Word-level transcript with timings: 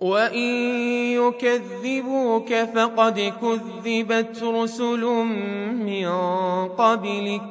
وان 0.00 0.48
يكذبوك 1.12 2.54
فقد 2.54 3.32
كذبت 3.42 4.42
رسل 4.42 5.04
من 5.84 6.08
قبلك 6.68 7.50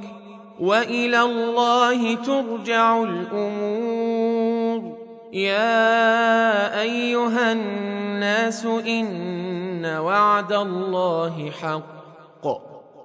والى 0.59 1.21
الله 1.21 2.15
ترجع 2.15 3.03
الأمور 3.03 4.97
يا 5.33 6.81
ايها 6.81 7.51
الناس 7.51 8.65
ان 8.65 9.85
وعد 9.85 10.53
الله 10.53 11.51
حق 11.61 12.02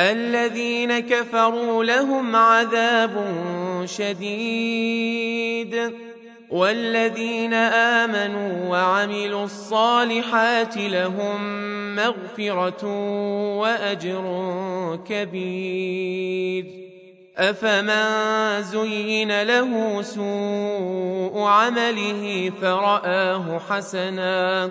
الذين 0.00 0.98
كفروا 0.98 1.84
لهم 1.84 2.36
عذاب 2.36 3.24
شديد 3.84 5.76
والذين 6.50 7.54
آمنوا 7.54 8.68
وعملوا 8.70 9.44
الصالحات 9.44 10.76
لهم 10.76 11.40
مغفرة 11.96 12.86
وأجر 13.58 14.24
كبير. 15.08 16.64
أفمن 17.36 18.62
زين 18.62 19.42
له 19.42 20.02
سوء 20.02 21.42
عمله 21.42 22.52
فرآه 22.60 23.58
حسنا 23.58 24.70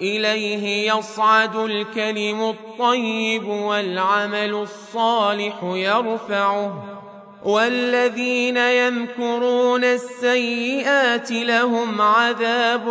إليه 0.00 0.92
يصعد 0.92 1.56
الكلم 1.56 2.42
الطيب 2.50 3.48
والعمل 3.48 4.54
الصالح 4.54 5.54
يرفعه. 5.62 6.84
والذين 7.44 8.56
يمكرون 8.56 9.84
السيئات 9.84 11.30
لهم 11.30 12.00
عذاب 12.00 12.88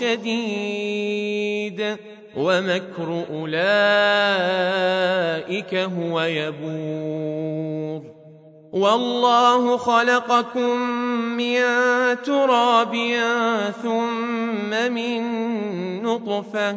شديد. 0.00 1.96
ومكر 2.36 3.24
أولئك 3.30 3.54
هو 5.74 6.20
يبور. 6.20 8.15
والله 8.72 9.76
خلقكم 9.76 10.76
من 11.36 11.60
تراب 12.24 12.94
ثم 13.82 14.92
من 14.92 15.22
نطفة 16.02 16.76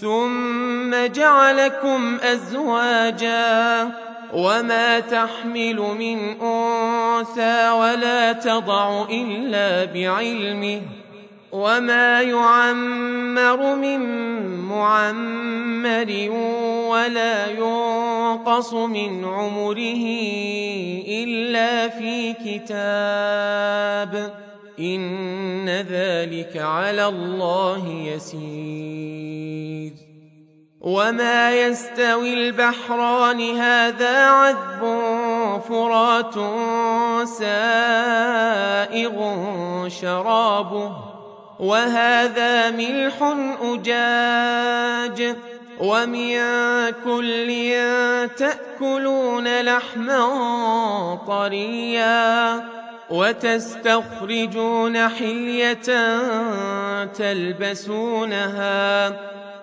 ثم 0.00 1.06
جعلكم 1.06 2.18
أزواجا 2.22 3.90
وما 4.34 5.00
تحمل 5.00 5.76
من 5.76 6.40
أنثى 6.40 7.70
ولا 7.70 8.32
تضع 8.32 9.04
إلا 9.10 9.84
بعلمه 9.84 10.80
وما 11.52 12.22
يعمر 12.22 13.76
من 13.76 14.00
معمر 14.68 16.30
ولا 16.88 17.50
ينقص 17.50 18.74
من 18.74 19.24
عمره 19.24 20.06
الا 21.08 21.88
في 21.88 22.32
كتاب 22.32 24.34
ان 24.80 25.68
ذلك 25.68 26.56
على 26.56 27.06
الله 27.06 27.88
يسير 27.88 29.92
وما 30.80 31.54
يستوي 31.54 32.34
البحران 32.34 33.56
هذا 33.56 34.26
عذب 34.26 34.80
فرات 35.68 36.34
سائغ 37.28 39.16
شرابه 39.88 41.05
وهذا 41.58 42.70
ملح 42.70 43.34
أجاج 43.62 45.36
ومن 45.80 46.38
كل 47.04 47.72
تأكلون 48.36 49.60
لحما 49.60 51.18
طريا 51.26 52.62
وتستخرجون 53.10 55.08
حلية 55.08 56.16
تلبسونها 57.04 58.66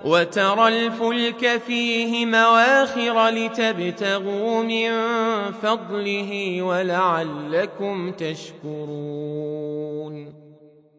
وترى 0.06 0.68
الفلك 0.68 1.62
فيه 1.68 2.26
مواخر 2.26 3.30
لتبتغوا 3.30 4.64
من 4.64 4.92
فضله 5.62 6.62
ولعلكم 6.62 8.12
تشكرون 8.12 9.64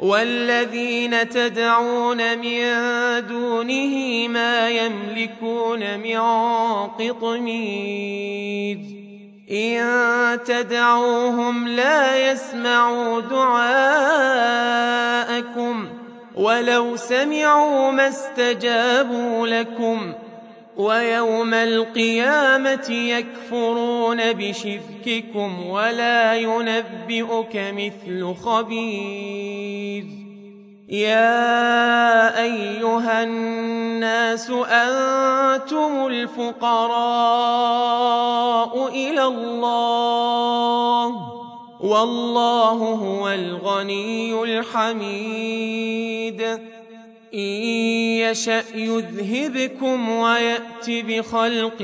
والذين 0.00 1.28
تدعون 1.28 2.38
من 2.38 2.60
دونه 3.26 4.28
ما 4.28 4.68
يملكون 4.68 5.98
من 5.98 6.20
قطمير. 6.86 8.78
إن 9.50 10.38
تدعوهم 10.44 11.68
لا 11.68 12.30
يسمعوا 12.30 13.20
دعاءكم 13.20 14.16
ولو 16.34 16.96
سمعوا 16.96 17.90
ما 17.90 18.08
استجابوا 18.08 19.46
لكم. 19.46 20.12
ويوم 20.76 21.54
القيامة 21.54 22.90
يكفرون 22.90 24.32
بشرككم 24.32 25.66
ولا 25.66 26.34
ينبئك 26.34 27.56
مثل 27.56 28.34
خبير. 28.34 30.04
يا 30.88 32.42
أيها 32.42 33.22
الناس 33.22 34.50
أنتم 34.50 36.06
الفقراء 36.06 36.96
إلى 38.88 39.24
الله 39.24 41.06
والله 41.80 42.72
هو 42.72 43.28
الغني 43.28 44.42
الحميد. 44.42 46.42
إن 47.36 47.40
يشأ 47.40 48.62
يذهبكم 48.74 50.08
ويأت 50.08 50.88
بخلق 50.88 51.82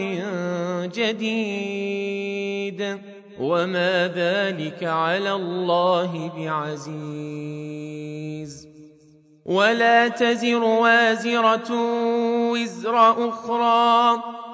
جديد. 0.94 2.98
وما 3.40 4.08
ذلك 4.08 4.84
على 4.84 5.32
الله 5.32 6.32
بعزيز. 6.36 8.68
ولا 9.44 10.08
تزر 10.08 10.64
وازرة 10.64 11.72
وزر 12.50 13.28
أخرى. 13.28 14.22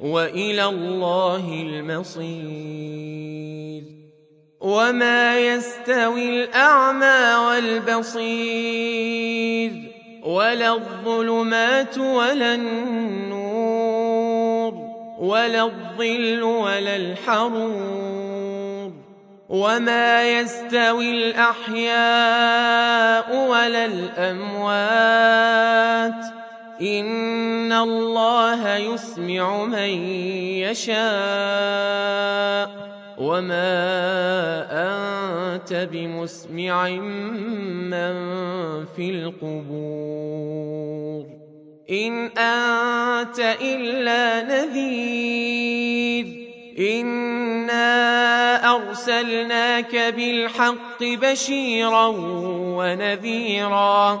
وإلى 0.00 0.64
الله 0.64 1.62
المصير. 1.62 3.24
وما 4.60 5.38
يستوي 5.38 6.44
الأعمى 6.44 7.34
والبصير 7.46 8.92
ولا 10.22 10.74
الظلمات 10.74 11.98
ولا 11.98 12.54
النور 12.54 13.74
ولا 15.18 15.64
الظل 15.64 16.42
ولا 16.42 16.96
الحرور. 16.96 18.92
وما 19.48 20.40
يستوي 20.40 21.10
الأحياء 21.10 21.96
ولا 23.36 23.84
الأموات. 23.84 25.24
ان 26.80 27.72
الله 27.72 28.76
يسمع 28.76 29.64
من 29.64 29.88
يشاء 30.64 30.94
وما 33.18 33.74
انت 35.54 35.88
بمسمع 35.92 36.88
من 36.88 38.14
في 38.96 39.10
القبور 39.10 40.44
ان 41.90 42.26
انت 42.38 43.56
الا 43.60 44.42
نذير 44.42 46.26
انا 46.78 48.74
ارسلناك 48.74 49.96
بالحق 49.96 51.02
بشيرا 51.02 52.06
ونذيرا 52.76 54.20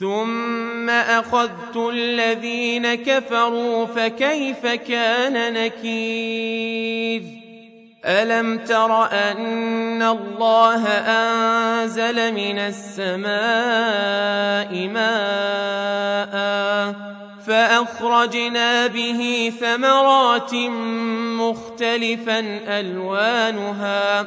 ثم 0.00 0.90
أخذت 0.90 1.76
الذين 1.76 2.94
كفروا 2.94 3.86
فكيف 3.86 4.66
كان 4.66 5.52
نكير؟ 5.52 7.22
ألم 8.04 8.58
تر 8.58 9.12
أن 9.12 10.02
الله 10.02 10.86
أنزل 10.88 12.34
من 12.34 12.58
السماء 12.58 13.30
ماء 14.88 16.30
فأخرجنا 17.46 18.86
به 18.86 19.52
ثمرات 19.60 20.54
مختلفا 21.40 22.38
ألوانها 22.80 24.26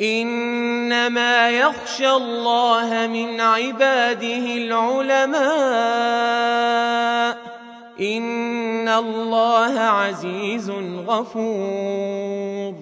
إنما 0.00 1.50
يخشى 1.50 2.10
الله 2.10 3.06
من 3.06 3.40
عباده 3.40 4.56
العلماء. 4.56 5.40
إن 8.00 8.88
الله 8.88 9.80
عزيز 9.80 10.70
غفور. 11.06 12.74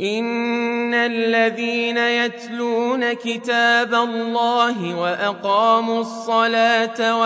إن 0.00 0.94
الذين 0.94 1.96
يتلون 1.96 3.12
كتاب 3.12 3.94
الله 3.94 5.00
وأقاموا 5.00 6.00
الصلاة 6.00 7.20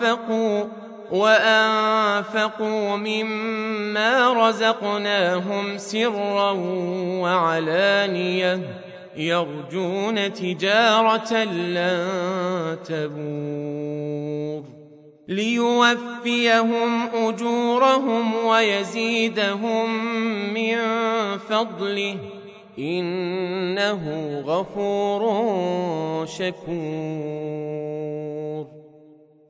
وأنفقوا 0.00 0.64
وأنفقوا 1.10 2.96
مما 2.96 4.48
رزقناهم 4.48 5.78
سرا 5.78 6.50
وعلانية 7.20 8.60
يرجون 9.16 10.32
تجارة 10.32 11.44
لن 11.44 12.78
تبور 12.84 14.62
ليوفيهم 15.28 17.08
أجورهم 17.14 18.34
ويزيدهم 18.44 20.04
من 20.54 20.78
فضله 21.38 22.16
إنه 22.78 24.02
غفور 24.46 25.22
شكور 26.26 27.95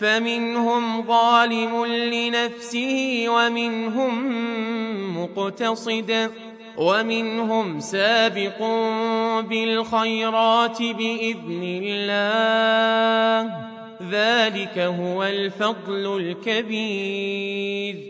فمنهم 0.00 1.02
ظالم 1.06 1.84
لنفسه 1.86 3.24
ومنهم 3.28 4.12
مقتصد 5.22 6.30
ومنهم 6.76 7.80
سابق 7.80 8.58
بالخيرات 9.40 10.82
بإذن 10.82 11.82
الله. 11.84 13.54
ذلك 14.10 14.78
هو 14.78 15.24
الفضل 15.24 16.16
الكبير. 16.46 18.09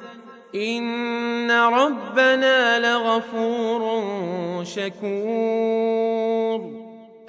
ان 0.55 1.51
ربنا 1.51 2.79
لغفور 2.79 3.81
شكور 4.63 6.11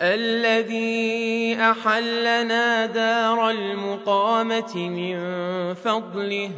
الذي 0.00 1.56
احلنا 1.60 2.86
دار 2.86 3.50
المقامه 3.50 4.76
من 4.76 5.18
فضله 5.74 6.50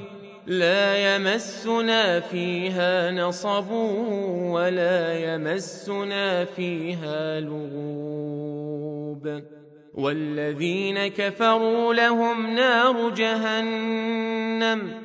لا 0.46 1.16
يمسنا 1.16 2.20
فيها 2.20 3.10
نصب 3.10 3.70
ولا 4.50 5.14
يمسنا 5.34 6.44
فيها 6.44 7.40
لغوب 7.40 8.74
والذين 9.94 11.06
كفروا 11.06 11.94
لهم 11.94 12.54
نار 12.54 13.08
جهنم 13.10 15.04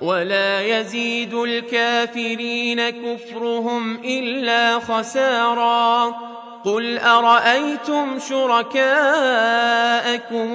ولا 0.00 0.60
يزيد 0.60 1.34
الكافرين 1.34 2.90
كفرهم 2.90 3.94
إلا 4.04 4.78
خسارا. 4.78 6.14
قل 6.64 6.98
أرأيتم 6.98 8.18
شركاءكم 8.18 8.82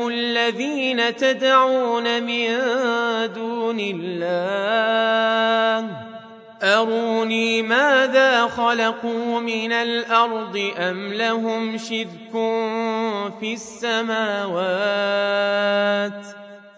الذين 0.07 1.15
تدعون 1.15 2.24
من 2.24 2.57
دون 3.33 3.79
الله؟ 3.79 4.81
أروني 6.63 7.62
ماذا 7.62 8.48
خلقوا 8.48 9.39
من 9.39 9.71
الأرض 9.71 10.71
أم 10.77 11.13
لهم 11.13 11.77
شرك 11.77 12.31
في 13.39 13.53
السماوات؟ 13.53 14.41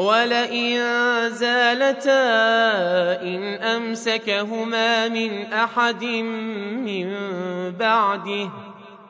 ولئن 0.00 0.80
زالتا 1.30 2.22
إن 3.22 3.42
أمسكهما 3.54 5.08
من 5.08 5.52
أحد 5.52 6.04
من 6.04 7.16
بعده 7.70 8.50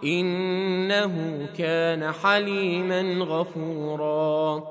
إنه 0.04 1.46
كان 1.58 2.12
حليما 2.12 3.24
غفورا 3.24 4.62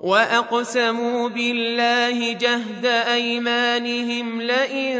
وأقسموا 0.00 1.28
بالله 1.28 2.32
جهد 2.32 2.86
أيمانهم 2.86 4.42
لئن 4.42 4.98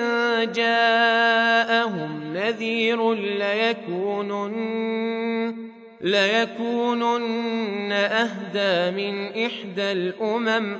جاءهم 0.52 2.32
نذير 2.32 3.14
ليكونن 3.14 4.58
ليكونن 6.00 7.92
أهدى 7.92 8.96
من 8.96 9.44
إحدى 9.46 9.92
الأمم. 9.92 10.76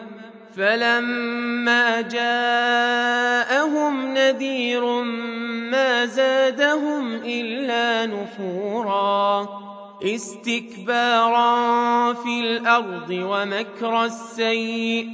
فلما 0.57 2.01
جاءهم 2.01 4.15
نذير 4.15 5.03
ما 5.71 6.07
زادهم 6.07 7.15
إلا 7.15 8.07
نفورا. 8.07 9.49
استكبارا 10.05 12.13
في 12.13 12.41
الأرض 12.41 13.11
ومكر 13.11 14.05
السيء. 14.05 15.09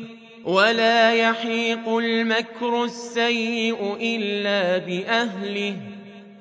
ولا 0.44 1.12
يحيق 1.12 1.88
المكر 1.88 2.84
السيء 2.84 3.96
إلا 4.00 4.78
بأهله. 4.78 5.76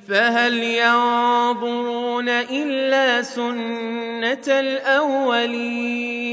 فهل 0.07 0.63
ينظرون 0.63 2.29
إلا 2.29 3.21
سنة 3.21 4.47
الأولين 4.47 6.23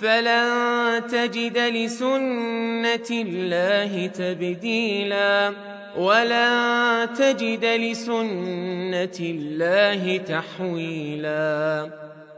فلن 0.00 1.02
تجد 1.10 1.58
لسنة 1.58 3.10
الله 3.10 4.06
تبديلا 4.06 5.52
ولن 5.98 7.08
تجد 7.18 7.64
لسنة 7.64 9.18
الله 9.20 10.16
تحويلا 10.18 11.90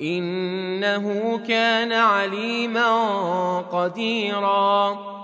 إنه 0.00 1.38
كان 1.48 1.92
عليما 1.92 2.90
قديرا. 3.60 5.14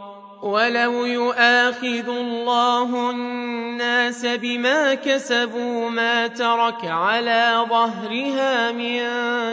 ولو 0.42 1.04
يؤاخذ 1.04 2.08
الله 2.08 3.10
الناس 3.10 4.26
بما 4.26 4.94
كسبوا 4.94 5.90
ما 5.90 6.26
ترك 6.26 6.84
على 6.84 7.66
ظهرها 7.68 8.72
من 8.72 8.98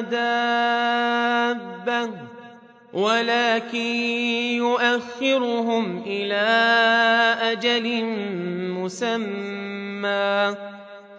دابة 0.10 2.10
ولكن 2.94 3.78
يؤخرهم 4.58 6.04
إلى 6.06 6.48
أجل 7.42 8.04
مسمى. 8.74 10.56